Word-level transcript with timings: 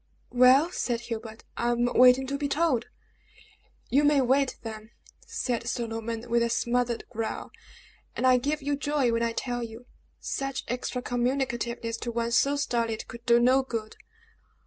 "Well," 0.31 0.71
said 0.71 1.01
Hubert, 1.01 1.43
"I 1.57 1.69
am 1.69 1.85
waiting 1.85 2.25
to 2.25 2.37
be 2.39 2.47
told." 2.47 2.85
"You 3.91 4.03
may 4.03 4.19
wait, 4.19 4.57
then!" 4.63 4.89
said 5.27 5.67
Sir 5.67 5.85
Norman, 5.85 6.27
with 6.27 6.41
a 6.41 6.49
smothered 6.49 7.03
growl; 7.11 7.51
"and 8.15 8.25
I 8.25 8.37
give 8.39 8.63
you 8.63 8.75
joy 8.75 9.11
when 9.11 9.21
I 9.21 9.33
tell 9.33 9.61
you. 9.61 9.85
Such 10.19 10.63
extra 10.67 11.03
communicativeness 11.03 11.97
to 11.97 12.11
one 12.11 12.31
so 12.31 12.55
stolid 12.55 13.07
could 13.07 13.23
do 13.27 13.39
no 13.39 13.61
good!" 13.61 13.95